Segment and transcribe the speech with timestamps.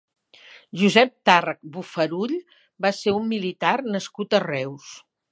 [0.83, 2.33] Josep Tàrrech Bofarull
[2.85, 4.89] va ser un militar nascut a Reus.